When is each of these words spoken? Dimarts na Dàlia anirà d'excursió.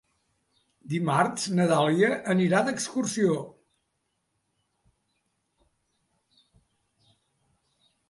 Dimarts 0.93 1.43
na 1.59 1.67
Dàlia 1.71 2.09
anirà 2.35 2.63
d'excursió. 2.71 3.37